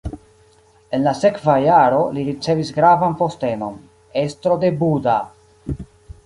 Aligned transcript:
En 0.97 1.03
la 1.07 1.11
sekva 1.19 1.57
jaro 1.63 1.99
li 2.15 2.23
ricevis 2.29 2.71
gravan 2.79 3.13
postenon: 3.21 3.77
estro 4.23 4.59
de 4.65 4.73
Buda. 4.81 5.21